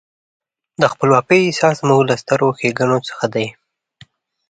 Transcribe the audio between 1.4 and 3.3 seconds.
احساس زموږ له سترو ښېګڼو څخه